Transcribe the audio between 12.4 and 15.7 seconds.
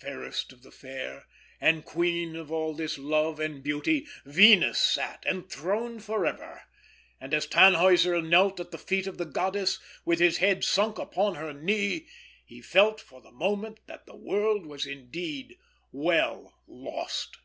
he felt for the moment that the world was indeed